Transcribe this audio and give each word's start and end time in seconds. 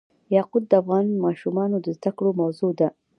یاقوت 0.35 0.63
د 0.67 0.73
افغان 0.81 1.05
ماشومانو 1.25 1.77
د 1.81 1.87
زده 1.97 2.11
کړې 2.17 2.31
موضوع 2.41 2.71
ده. 2.79 2.87